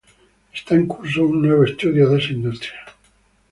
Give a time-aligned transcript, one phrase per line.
[0.51, 2.85] Está en curso un nuevo estudio de esta industria.